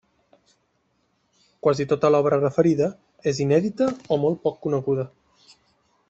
Quasi 1.65 1.85
tota 1.91 2.11
l'obra 2.15 2.39
referida, 2.41 2.87
és 3.33 3.43
inèdita 3.45 3.91
o 4.15 4.21
molt 4.27 4.41
poc 4.47 4.57
coneguda. 4.67 5.05